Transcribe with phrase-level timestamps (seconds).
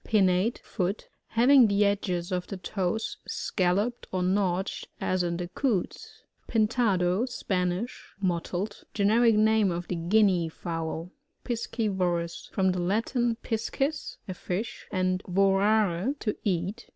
[0.03, 6.23] Pinnate (foot)— Having the edges of the toes scalloped or notched, as in the Coots.
[6.47, 8.11] Pintado.— Spanish.
[8.19, 8.83] Mottled.
[8.95, 11.11] Gen eric name of the Guinea fowl.
[11.45, 16.87] Piscivorous.— From the Latin, piacis, a fitfh, and tioraret to eat.